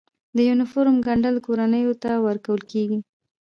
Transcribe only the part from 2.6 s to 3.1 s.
کیږي؟